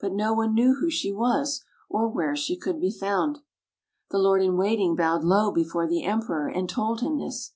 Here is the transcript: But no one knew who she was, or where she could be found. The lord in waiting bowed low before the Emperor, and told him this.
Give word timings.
But 0.00 0.12
no 0.12 0.34
one 0.34 0.52
knew 0.54 0.74
who 0.74 0.90
she 0.90 1.12
was, 1.14 1.64
or 1.88 2.06
where 2.06 2.36
she 2.36 2.58
could 2.58 2.78
be 2.78 2.90
found. 2.90 3.38
The 4.10 4.18
lord 4.18 4.42
in 4.42 4.58
waiting 4.58 4.94
bowed 4.94 5.24
low 5.24 5.50
before 5.50 5.86
the 5.86 6.04
Emperor, 6.04 6.46
and 6.48 6.68
told 6.68 7.00
him 7.00 7.16
this. 7.16 7.54